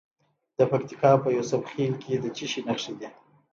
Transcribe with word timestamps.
د 0.57 0.59
پکتیکا 0.71 1.11
په 1.23 1.29
یوسف 1.37 1.61
خیل 1.71 1.93
کې 2.03 2.13
د 2.23 2.25
څه 2.37 2.45
شي 2.51 2.61
نښې 2.67 2.93
دي؟ 2.99 3.09